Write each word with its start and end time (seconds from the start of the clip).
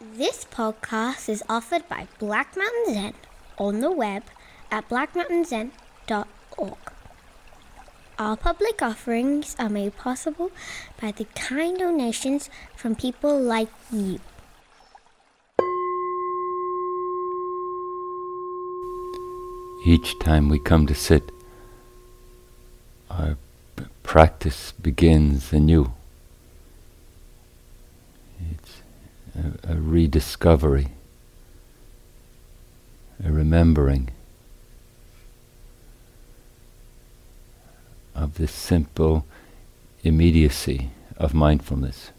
This 0.00 0.44
podcast 0.44 1.28
is 1.28 1.42
offered 1.48 1.88
by 1.88 2.08
Black 2.18 2.56
Mountain 2.56 2.94
Zen 2.94 3.14
on 3.56 3.78
the 3.78 3.92
web 3.92 4.24
at 4.70 4.88
blackmountainzen.org. 4.88 6.78
All 8.18 8.36
public 8.36 8.82
offerings 8.82 9.54
are 9.58 9.68
made 9.68 9.96
possible 9.96 10.50
by 11.00 11.12
the 11.12 11.26
kind 11.36 11.78
donations 11.78 12.50
from 12.74 12.96
people 12.96 13.38
like 13.40 13.68
you. 13.92 14.18
Each 19.86 20.18
time 20.18 20.48
we 20.48 20.58
come 20.58 20.86
to 20.86 20.94
sit, 20.94 21.30
our 23.10 23.36
practice 24.02 24.72
begins 24.72 25.52
anew. 25.52 25.92
It's 28.50 28.82
a, 29.36 29.72
a 29.72 29.76
rediscovery, 29.76 30.88
a 33.24 33.30
remembering 33.30 34.10
of 38.14 38.34
this 38.34 38.52
simple 38.52 39.24
immediacy 40.02 40.90
of 41.16 41.34
mindfulness. 41.34 42.10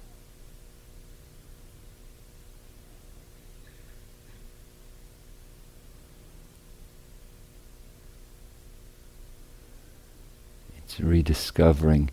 It's 10.78 11.00
rediscovering 11.00 12.10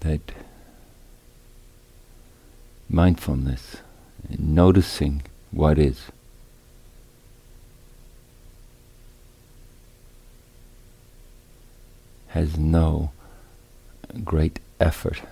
that 0.00 0.20
mindfulness, 2.88 3.76
noticing 4.38 5.22
what 5.50 5.78
is. 5.78 6.02
Has 12.28 12.56
no 12.58 13.12
great 14.24 14.58
effort 14.80 15.22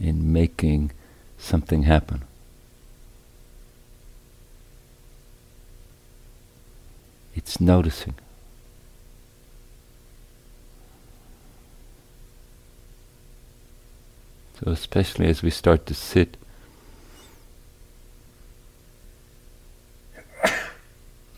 in 0.00 0.32
making 0.32 0.90
something 1.38 1.84
happen. 1.84 2.22
It's 7.34 7.60
noticing. 7.60 8.14
So, 14.60 14.70
especially 14.70 15.26
as 15.26 15.42
we 15.42 15.50
start 15.50 15.84
to 15.86 15.94
sit, 15.94 16.36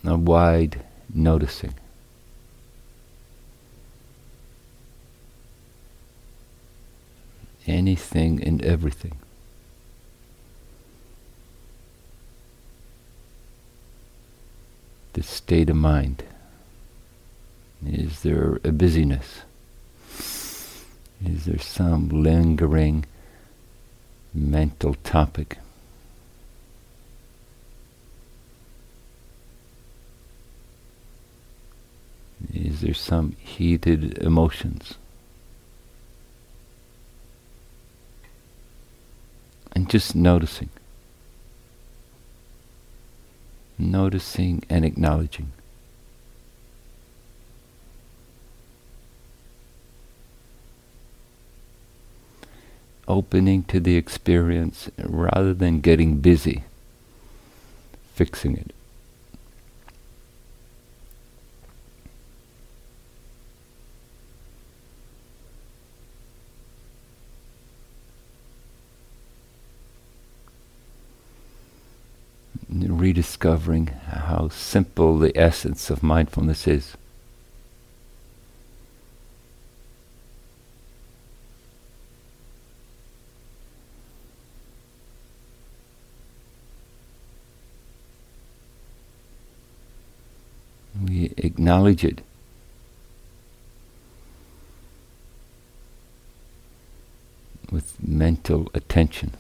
a 0.09 0.17
wide 0.17 0.83
noticing. 1.13 1.75
Anything 7.67 8.43
and 8.43 8.65
everything. 8.65 9.17
The 15.15 15.23
state 15.23 15.71
of 15.71 15.77
mind. 15.77 16.23
Is 17.85 18.21
there 18.21 18.61
a 18.65 18.73
busyness? 18.73 19.43
Is 21.25 21.47
there 21.47 21.59
some 21.59 22.09
lingering 22.09 23.07
mental 24.35 24.95
topic? 25.03 25.59
Is 32.53 32.81
there 32.81 32.95
some 32.95 33.33
heated 33.39 34.19
emotions? 34.19 34.95
And 39.73 39.89
just 39.89 40.15
noticing. 40.15 40.71
Noticing 43.79 44.63
and 44.69 44.85
acknowledging. 44.85 45.53
opening 53.09 53.63
to 53.63 53.79
the 53.79 53.97
experience 53.97 54.91
rather 54.99 55.55
than 55.55 55.81
getting 55.81 56.19
busy 56.19 56.65
fixing 58.17 58.57
it. 58.57 58.75
Rediscovering 73.47 73.87
how 73.87 74.49
simple 74.49 75.19
the 75.21 75.31
essence 75.39 75.89
of 75.89 76.03
mindfulness 76.03 76.67
is. 76.67 76.97
we 91.05 91.33
acknowledge 91.37 92.05
it. 92.05 92.23
With 97.71 97.95
mental 98.03 98.69
attention. 98.75 99.35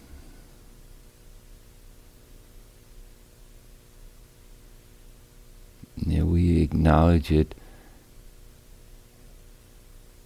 Yeah, 6.06 6.22
we 6.22 6.60
acknowledge 6.76 7.32
it 7.32 7.54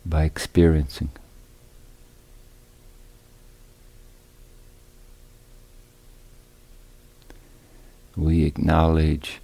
by 0.04 0.24
experiencing. 0.24 1.10
We 8.16 8.44
acknowledge 8.44 9.38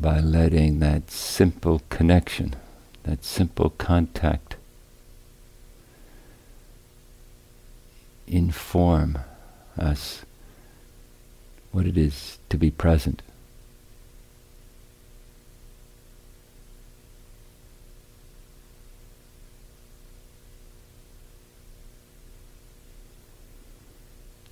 by 0.00 0.18
letting 0.18 0.80
that 0.80 1.12
simple 1.12 1.82
connection, 1.88 2.56
that 3.04 3.24
simple 3.24 3.70
contact, 3.70 4.56
inform 8.26 9.18
us 9.78 10.24
what 11.70 11.86
it 11.86 11.96
is 11.96 12.38
to 12.48 12.56
be 12.56 12.72
present. 12.72 13.22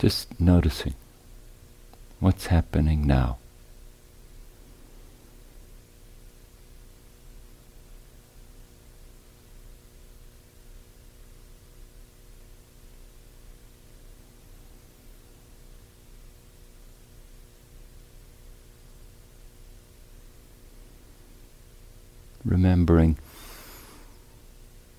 Just 0.00 0.40
noticing 0.40 0.94
what's 2.20 2.46
happening 2.46 3.06
now. 3.06 3.36
remembering 22.44 23.16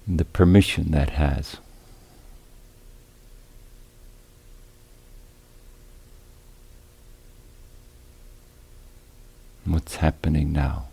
the 0.07 0.25
permission 0.25 0.91
that 0.91 1.11
has. 1.11 1.57
What's 9.65 9.90
happening 10.01 10.51
now? 10.51 10.85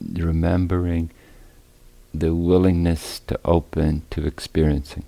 Remembering 0.00 1.10
the 2.12 2.34
willingness 2.34 3.20
to 3.28 3.38
open 3.44 4.02
to 4.10 4.26
experiencing. 4.26 5.04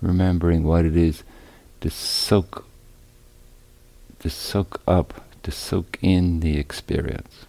Remembering 0.00 0.62
what 0.62 0.84
it 0.84 0.96
is 0.96 1.22
to 1.80 1.90
soak 1.90 2.66
to 4.20 4.30
soak 4.30 4.80
up, 4.88 5.24
to 5.42 5.50
soak 5.50 5.98
in 6.02 6.40
the 6.40 6.58
experience. 6.58 7.46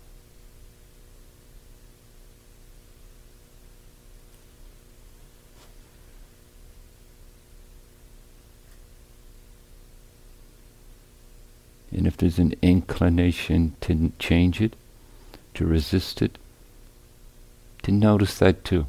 And 11.91 12.05
if 12.05 12.17
there's 12.17 12.37
an 12.37 12.53
inclination 12.61 13.75
to 13.81 14.11
change 14.19 14.61
it, 14.61 14.75
to 15.55 15.65
resist 15.65 16.21
it, 16.21 16.37
to 17.83 17.91
notice 17.91 18.37
that 18.37 18.63
too. 18.63 18.85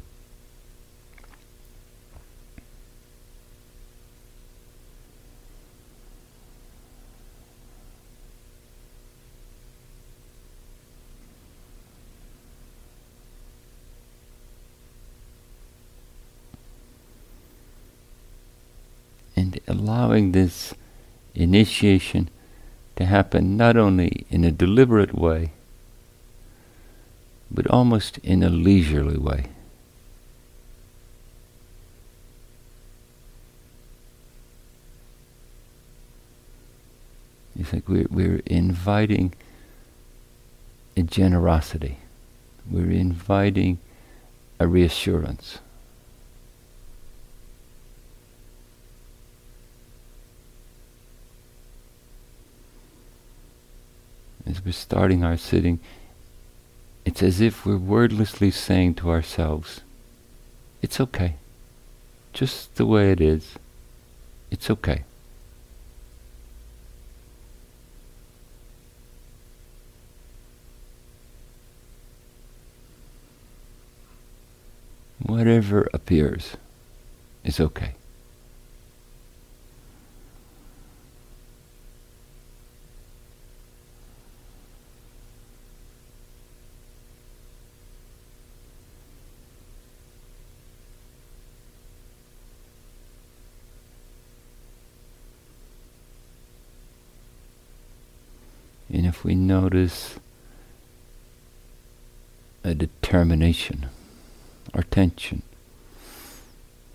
and 19.39 19.57
allowing 19.69 20.28
this 20.43 20.73
initiation 21.35 22.29
to 22.95 23.05
happen 23.05 23.57
not 23.57 23.75
only 23.75 24.25
in 24.29 24.43
a 24.43 24.51
deliberate 24.51 25.13
way, 25.13 25.51
but 27.51 27.67
almost 27.67 28.17
in 28.19 28.43
a 28.43 28.49
leisurely 28.49 29.17
way. 29.17 29.45
It's 37.59 37.73
like 37.73 37.89
we're, 37.89 38.07
we're 38.09 38.41
inviting 38.45 39.33
a 40.95 41.01
generosity. 41.01 41.97
We're 42.69 42.91
inviting 42.91 43.79
a 44.59 44.67
reassurance. 44.67 45.59
As 54.49 54.65
we're 54.65 54.71
starting 54.71 55.23
our 55.23 55.37
sitting, 55.37 55.79
it's 57.05 57.21
as 57.21 57.39
if 57.39 57.65
we're 57.65 57.77
wordlessly 57.77 58.49
saying 58.49 58.95
to 58.95 59.09
ourselves, 59.09 59.81
it's 60.81 60.99
okay. 60.99 61.35
Just 62.33 62.75
the 62.75 62.85
way 62.85 63.11
it 63.11 63.21
is. 63.21 63.55
It's 64.49 64.69
okay. 64.69 65.03
Whatever 75.21 75.87
appears 75.93 76.57
is 77.43 77.59
okay. 77.59 77.93
And 98.91 99.05
if 99.19 99.25
we 99.25 99.35
notice 99.35 100.17
a 102.63 102.73
determination, 102.73 103.87
or 104.73 104.81
tension, 104.83 105.41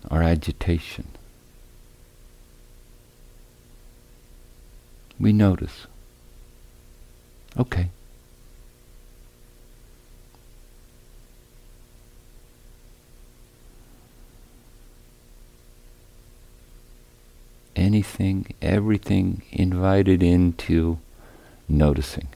or 0.09 0.23
agitation, 0.23 1.05
we 5.19 5.31
notice. 5.31 5.85
Okay. 7.59 7.89
Anything, 17.75 18.47
everything 18.63 19.43
invited 19.51 20.23
into 20.23 20.97
noticing. 21.67 22.27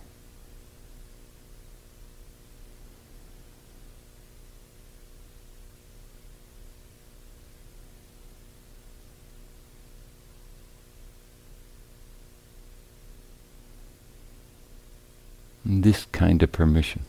This 15.65 16.05
kind 16.11 16.41
of 16.41 16.51
permission. 16.51 17.03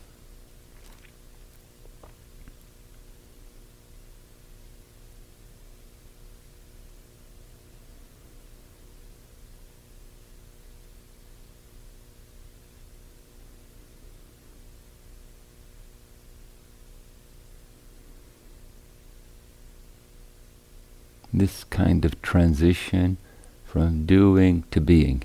This 21.41 21.63
kind 21.63 22.05
of 22.05 22.21
transition 22.21 23.17
from 23.65 24.05
doing 24.05 24.63
to 24.69 24.79
being. 24.79 25.23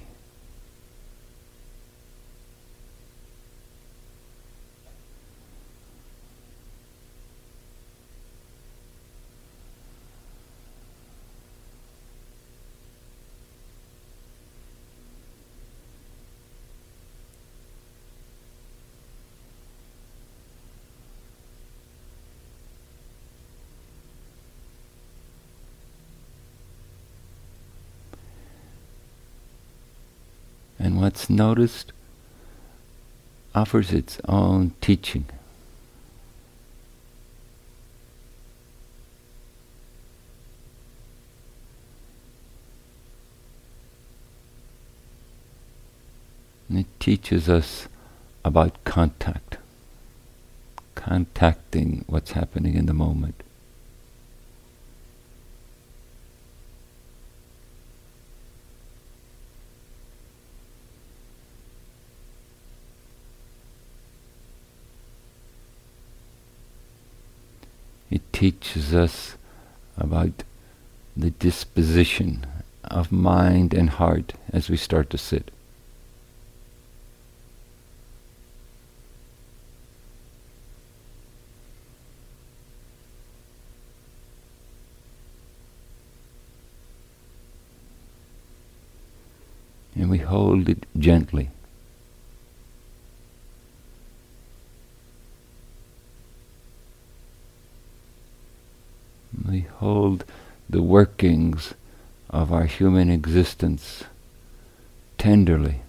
and 30.87 30.96
what's 31.07 31.31
noticed 31.31 31.93
offers 33.55 33.93
its 33.93 34.19
own 34.27 34.75
teaching. 34.81 35.25
And 46.69 46.81
it 46.81 46.87
teaches 46.99 47.49
us 47.49 47.87
about 48.45 48.83
contact, 48.83 49.59
contacting 50.97 52.05
what's 52.09 52.33
happening 52.33 52.75
in 52.75 52.87
the 52.87 52.93
moment. 52.93 53.45
It 68.09 68.26
teaches 68.37 68.95
us 68.95 69.35
about 69.97 70.45
the 71.17 71.31
disposition 71.31 72.47
of 72.85 73.11
mind 73.11 73.73
and 73.73 73.89
heart 73.89 74.35
as 74.53 74.69
we 74.69 74.77
start 74.77 75.09
to 75.09 75.17
sit. 75.17 75.51
And 89.95 90.11
we 90.11 90.19
hold 90.19 90.69
it 90.69 90.85
gently. 90.99 91.49
We 99.77 99.87
hold 99.87 100.25
the 100.69 100.83
workings 100.83 101.75
of 102.31 102.53
our 102.53 102.65
human 102.65 103.11
existence 103.11 104.05
tenderly. 105.19 105.81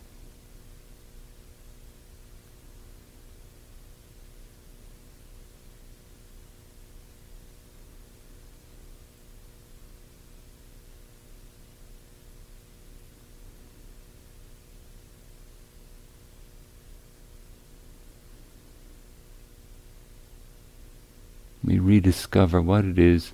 we 21.64 21.80
rediscover 21.80 22.62
what 22.62 22.86
it 22.86 22.98
is 22.98 23.34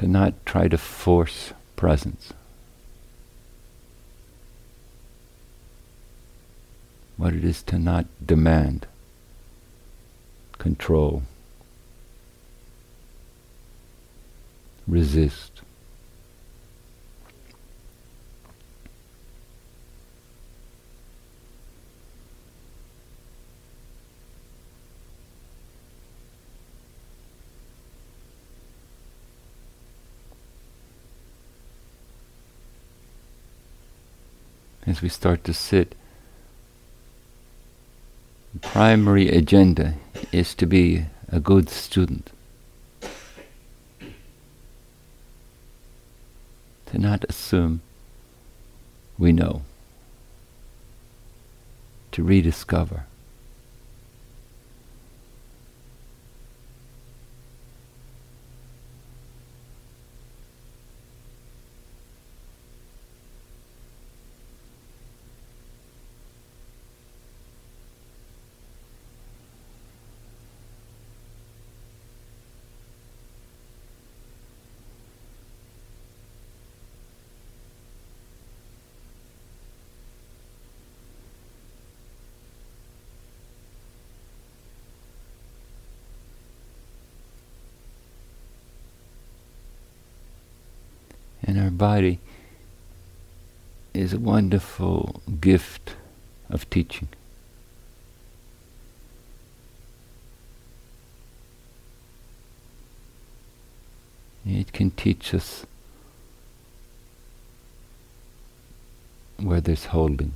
to 0.00 0.08
not 0.08 0.32
try 0.46 0.66
to 0.66 0.78
force 0.78 1.52
presence. 1.76 2.32
What 7.18 7.34
it 7.34 7.44
is 7.44 7.62
to 7.64 7.78
not 7.78 8.06
demand, 8.24 8.86
control, 10.56 11.24
resist. 14.88 15.49
As 34.86 35.02
we 35.02 35.08
start 35.08 35.44
to 35.44 35.52
sit, 35.52 35.94
the 38.52 38.60
primary 38.60 39.28
agenda 39.28 39.94
is 40.32 40.54
to 40.54 40.66
be 40.66 41.06
a 41.28 41.38
good 41.38 41.68
student. 41.68 42.30
To 46.86 46.98
not 46.98 47.24
assume 47.28 47.82
we 49.18 49.32
know. 49.32 49.62
To 52.12 52.24
rediscover. 52.24 53.04
and 91.50 91.58
our 91.58 91.69
body 91.80 92.18
is 93.94 94.12
a 94.12 94.18
wonderful 94.18 95.22
gift 95.40 95.94
of 96.50 96.68
teaching. 96.68 97.08
It 104.44 104.74
can 104.74 104.90
teach 104.90 105.32
us 105.32 105.64
where 109.38 109.62
there's 109.62 109.86
holding. 109.86 110.34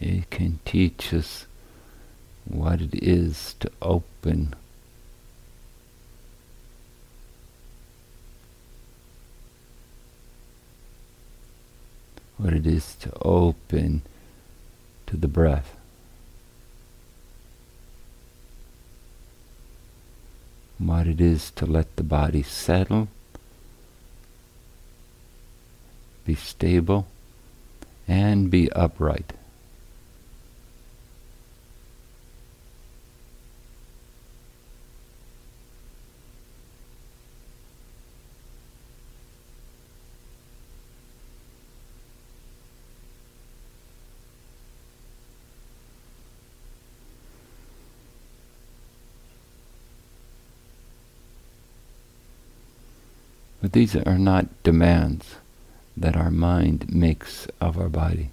It 0.00 0.28
can 0.30 0.58
teach 0.64 1.14
us 1.14 1.46
what 2.44 2.80
it 2.80 2.94
is 2.94 3.54
to 3.60 3.70
open 3.80 4.56
what 12.42 12.52
it 12.52 12.66
is 12.66 12.96
to 12.96 13.12
open 13.22 14.02
to 15.06 15.16
the 15.16 15.28
breath. 15.28 15.76
What 20.76 21.06
it 21.06 21.20
is 21.20 21.52
to 21.52 21.66
let 21.66 21.94
the 21.94 22.02
body 22.02 22.42
settle, 22.42 23.06
be 26.26 26.34
stable, 26.34 27.06
and 28.08 28.50
be 28.50 28.72
upright. 28.72 29.34
But 53.62 53.72
these 53.72 53.94
are 53.94 54.18
not 54.18 54.48
demands 54.64 55.36
that 55.96 56.16
our 56.16 56.32
mind 56.32 56.92
makes 56.92 57.46
of 57.60 57.78
our 57.78 57.88
body. 57.88 58.30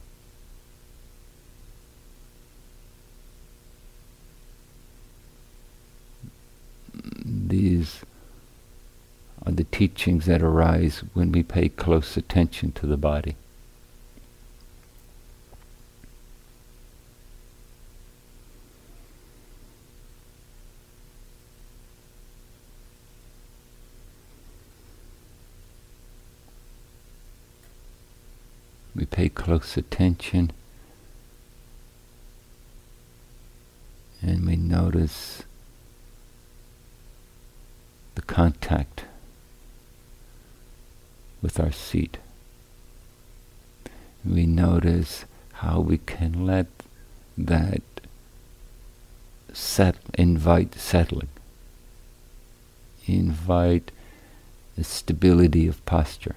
These 7.23 8.01
are 9.45 9.51
the 9.51 9.65
teachings 9.65 10.25
that 10.25 10.41
arise 10.41 11.03
when 11.13 11.31
we 11.31 11.43
pay 11.43 11.69
close 11.69 12.17
attention 12.17 12.71
to 12.73 12.87
the 12.87 12.97
body. 12.97 13.35
we 28.99 29.05
pay 29.05 29.29
close 29.49 29.77
attention 29.77 30.51
and 34.21 34.45
we 34.45 34.55
notice 34.55 35.41
the 38.13 38.21
contact 38.21 39.05
with 41.41 41.59
our 41.59 41.71
seat. 41.71 42.19
We 44.23 44.45
notice 44.45 45.25
how 45.53 45.79
we 45.79 45.97
can 45.97 46.45
let 46.45 46.67
that 47.35 47.81
set, 49.51 49.95
invite 50.13 50.75
settling, 50.75 51.29
invite 53.07 53.89
a 54.77 54.83
stability 54.83 55.67
of 55.67 55.83
posture. 55.87 56.35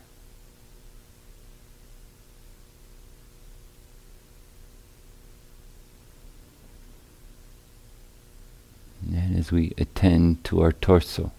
And 9.14 9.36
as 9.38 9.52
we 9.52 9.74
attend 9.76 10.42
to 10.44 10.62
our 10.62 10.72
torso, 10.72 11.32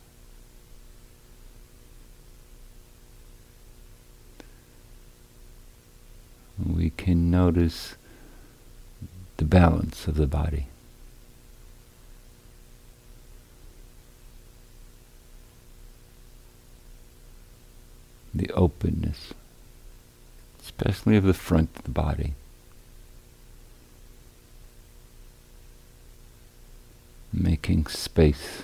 we 6.64 6.92
can 6.92 7.32
notice 7.32 7.96
the 9.38 9.46
balance 9.46 10.08
of 10.08 10.16
the 10.16 10.28
body. 10.28 10.68
The 18.36 18.52
openness, 18.52 19.34
especially 20.62 21.18
of 21.18 21.24
the 21.24 21.34
front 21.34 21.76
of 21.76 21.84
the 21.84 21.92
body. 21.92 22.36
making 27.34 27.88
space 27.88 28.64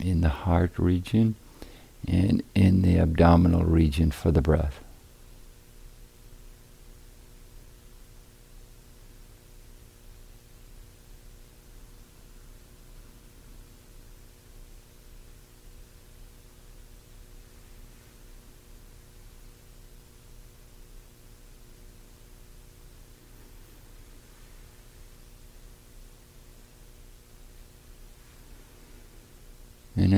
in 0.00 0.20
the 0.20 0.28
heart 0.28 0.72
region 0.76 1.36
and 2.08 2.42
in 2.54 2.82
the 2.82 2.98
abdominal 2.98 3.64
region 3.64 4.10
for 4.10 4.30
the 4.30 4.42
breath. 4.42 4.82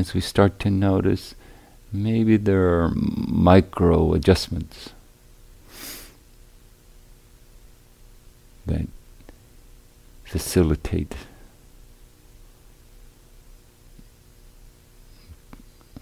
As 0.03 0.15
we 0.15 0.21
start 0.21 0.59
to 0.59 0.69
notice, 0.69 1.37
maybe 1.93 2.37
there 2.37 2.83
are 2.83 2.91
micro 2.93 4.15
adjustments 4.15 4.91
that 8.67 8.89
facilitate 10.25 11.15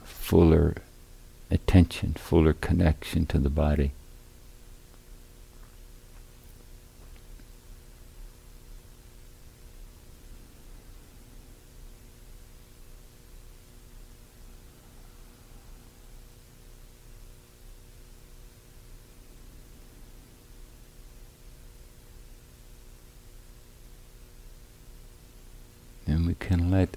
fuller 0.02 0.76
attention, 1.50 2.14
fuller 2.14 2.54
connection 2.54 3.26
to 3.26 3.38
the 3.38 3.50
body. 3.50 3.92
can 26.50 26.68
let 26.68 26.96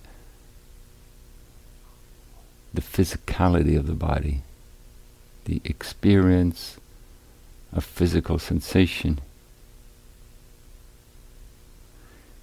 the 2.74 2.82
physicality 2.94 3.76
of 3.78 3.88
the 3.88 3.94
body, 3.94 4.44
the 5.46 5.62
experience 5.66 6.78
of 7.74 7.84
physical 7.84 8.38
sensation, 8.38 9.20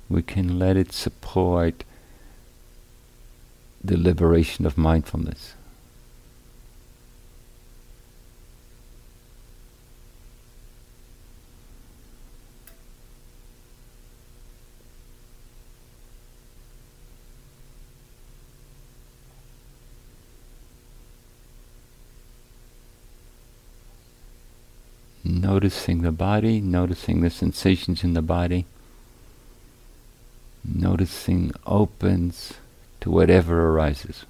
we 0.09 0.23
can 0.23 0.59
let 0.59 0.76
it 0.76 0.92
support 0.92 1.85
the 3.83 3.97
liberation 3.97 4.66
of 4.66 4.76
mindfulness. 4.76 5.54
Noticing 25.50 26.02
the 26.02 26.12
body, 26.12 26.60
noticing 26.60 27.22
the 27.22 27.28
sensations 27.28 28.04
in 28.04 28.14
the 28.14 28.22
body, 28.22 28.66
noticing 30.64 31.50
opens 31.66 32.52
to 33.00 33.10
whatever 33.10 33.68
arises. 33.70 34.24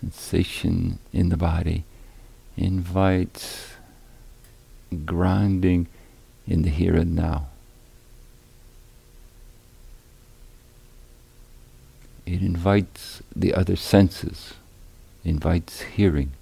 Sensation 0.00 0.98
in 1.12 1.28
the 1.28 1.36
body 1.36 1.84
invites 2.56 3.71
grounding 4.92 5.86
in 6.46 6.62
the 6.62 6.70
here 6.70 6.96
and 6.96 7.14
now. 7.14 7.46
It 12.24 12.40
invites 12.40 13.22
the 13.34 13.52
other 13.54 13.76
senses, 13.76 14.54
invites 15.24 15.82
hearing. 15.82 16.32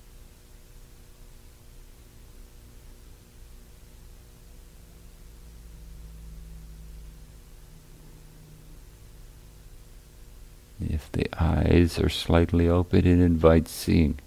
If 10.81 11.13
the 11.13 11.29
eyes 11.39 11.99
are 11.99 12.09
slightly 12.09 12.69
open, 12.69 13.01
it 13.01 13.07
invites 13.07 13.71
seeing. 13.71 14.19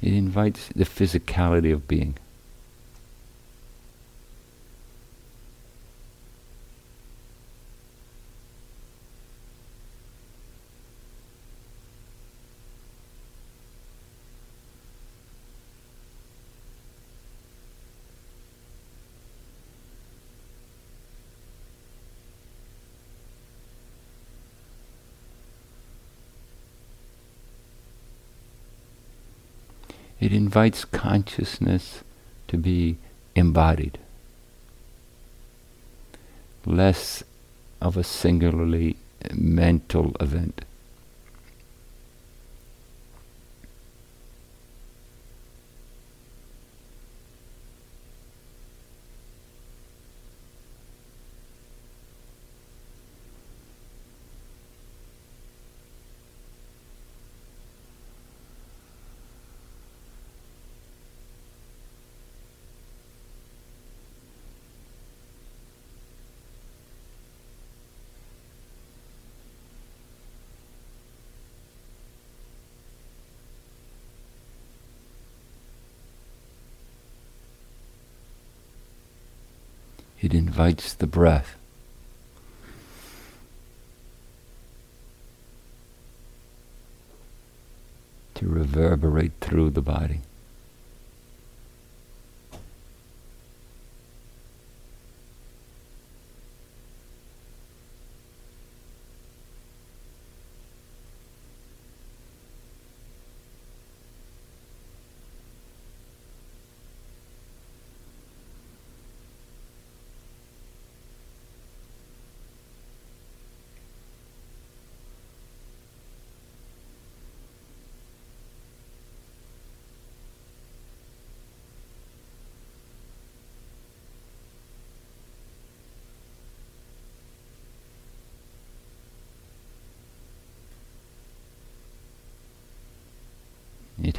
It 0.00 0.12
invites 0.12 0.68
the 0.74 0.84
physicality 0.84 1.72
of 1.72 1.88
being. 1.88 2.16
It 30.20 30.32
invites 30.32 30.84
consciousness 30.84 32.02
to 32.48 32.56
be 32.56 32.96
embodied, 33.36 33.98
less 36.66 37.22
of 37.80 37.96
a 37.96 38.02
singularly 38.02 38.96
mental 39.32 40.16
event. 40.18 40.64
It 80.20 80.34
invites 80.58 80.92
the 80.92 81.06
breath. 81.06 81.54
To 88.34 88.48
reverberate 88.48 89.30
through 89.40 89.70
the 89.70 89.80
body. 89.80 90.18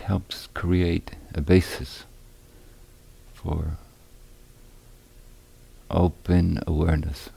Helps 0.10 0.48
create 0.56 1.12
a 1.36 1.39
basis 1.39 2.04
for 3.32 3.78
open 5.91 6.60
awareness. 6.65 7.30